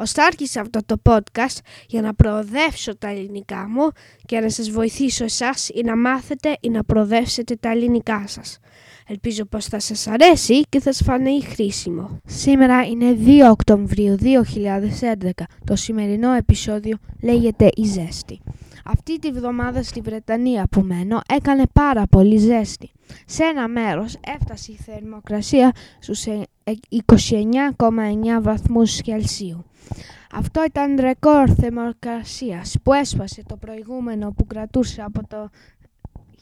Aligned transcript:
Ωστά 0.00 0.24
άρχισα 0.24 0.60
αυτό 0.60 0.80
το 0.86 0.96
podcast 1.04 1.58
για 1.86 2.00
να 2.00 2.14
προοδεύσω 2.14 2.96
τα 2.96 3.08
ελληνικά 3.08 3.68
μου 3.68 3.88
και 4.26 4.40
να 4.40 4.50
σας 4.50 4.70
βοηθήσω 4.70 5.24
εσάς 5.24 5.68
ή 5.68 5.82
να 5.84 5.96
μάθετε 5.96 6.56
ή 6.60 6.70
να 6.70 6.84
προοδεύσετε 6.84 7.56
τα 7.56 7.70
ελληνικά 7.70 8.24
σας. 8.26 8.58
Ελπίζω 9.06 9.44
πως 9.44 9.66
θα 9.66 9.78
σας 9.80 10.06
αρέσει 10.06 10.60
και 10.68 10.80
θα 10.80 10.92
σας 10.92 11.06
φανεί 11.06 11.42
χρήσιμο. 11.42 12.20
Σήμερα 12.26 12.82
είναι 12.82 13.16
2 13.26 13.50
Οκτωβρίου 13.50 14.16
2011. 14.20 15.44
Το 15.64 15.76
σημερινό 15.76 16.32
επεισόδιο 16.32 16.96
λέγεται 17.22 17.68
«Η 17.74 17.84
Ζέστη». 17.84 18.40
Αυτή 18.84 19.18
τη 19.18 19.30
βδομάδα 19.30 19.82
στη 19.82 20.00
Βρετανία 20.00 20.66
που 20.70 20.80
μένω 20.80 21.20
έκανε 21.28 21.62
πάρα 21.72 22.06
πολύ 22.06 22.36
ζέστη. 22.36 22.90
Σε 23.26 23.44
ένα 23.44 23.68
μέρος 23.68 24.16
έφτασε 24.40 24.72
η 24.72 24.76
θερμοκρασία 24.76 25.72
στους 25.98 26.24
29,9 26.88 28.40
βαθμούς 28.40 29.00
Κελσίου. 29.00 29.64
Αυτό 30.32 30.64
ήταν 30.64 30.96
ρεκόρ 31.00 31.48
θερμοκρασίας 31.60 32.76
που 32.82 32.92
έσπασε 32.92 33.42
το 33.46 33.56
προηγούμενο 33.56 34.32
που 34.36 34.46
κρατούσε 34.46 35.02
από 35.02 35.26
το 35.26 35.48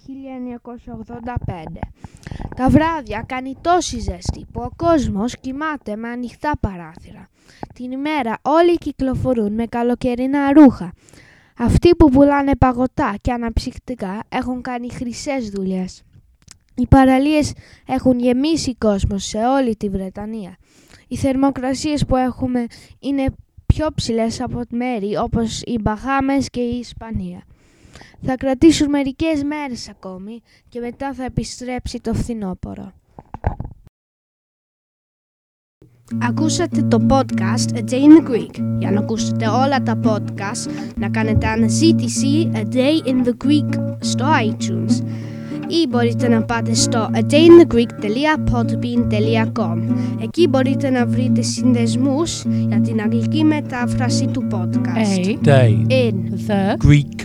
1985. 0.09 1.81
Τα 2.57 2.69
βράδια 2.69 3.25
κάνει 3.27 3.57
τόση 3.61 3.99
ζέστη 3.99 4.47
που 4.53 4.61
ο 4.61 4.71
κόσμος 4.77 5.39
κοιμάται 5.41 5.97
με 5.97 6.09
ανοιχτά 6.09 6.53
παράθυρα. 6.61 7.29
Την 7.75 7.91
ημέρα 7.91 8.39
όλοι 8.43 8.79
κυκλοφορούν 8.79 9.53
με 9.53 9.67
καλοκαιρινά 9.67 10.53
ρούχα. 10.53 10.93
Αυτοί 11.59 11.95
που 11.95 12.11
πουλάνε 12.11 12.57
παγωτά 12.57 13.15
και 13.21 13.33
αναψυκτικά 13.33 14.21
έχουν 14.29 14.63
κάνει 14.63 14.91
χρυσές 14.91 15.49
δουλειές. 15.49 16.03
Οι 16.79 16.87
παραλίες 16.87 17.53
έχουν 17.87 18.19
γεμίσει 18.19 18.75
κόσμος 18.75 19.25
σε 19.25 19.39
όλη 19.39 19.77
τη 19.77 19.89
Βρετανία. 19.89 20.57
Οι 21.09 21.17
θερμοκρασίες 21.17 22.05
που 22.05 22.17
έχουμε 22.17 22.67
είναι 22.99 23.25
πιο 23.67 23.87
ψηλές 23.95 24.41
από 24.41 24.63
μέρη 24.71 25.17
όπως 25.17 25.63
οι 25.63 25.79
Μπαχάμες 25.81 26.51
και 26.51 26.61
η 26.61 26.79
Ισπανία. 26.79 27.43
Θα 28.23 28.35
κρατήσουν 28.35 28.89
μερικές 28.89 29.43
μέρες 29.43 29.89
ακόμη 29.89 30.41
και 30.69 30.81
μετά 30.81 31.15
θα 31.15 31.25
επιστρέψει 31.25 32.01
το 32.01 32.15
φθινόπωρο. 32.15 32.93
Ακούσατε 36.23 36.83
το 36.83 37.07
podcast 37.11 37.75
A 37.75 37.91
Day 37.91 38.03
in 38.03 38.19
the 38.19 38.31
Greek. 38.31 38.79
Για 38.79 38.91
να 38.91 39.01
ακούσετε 39.01 39.47
όλα 39.47 39.83
τα 39.83 40.01
podcast, 40.05 40.71
να 40.97 41.09
κάνετε 41.09 41.47
αναζήτηση 41.47 42.51
A 42.55 42.75
Day 42.75 43.09
in 43.09 43.27
the 43.27 43.33
Greek 43.47 43.97
στο 44.01 44.27
iTunes 44.43 45.03
ή 45.69 45.87
μπορείτε 45.89 46.29
να 46.29 46.43
πάτε 46.43 46.75
στο 46.75 47.11
adayinthegreek.podbean.com 47.15 49.79
Εκεί 50.23 50.49
μπορείτε 50.49 50.91
να 50.91 51.07
βρείτε 51.07 51.43
συνδεσμούς 51.43 52.43
για 52.69 52.81
την 52.81 53.01
αγγλική 53.01 53.45
μετάφραση 53.45 54.27
του 54.27 54.47
podcast. 54.51 55.25
A 55.25 55.37
Day. 55.47 55.73
In 55.89 56.15
the 56.49 56.77
Greek 56.87 57.18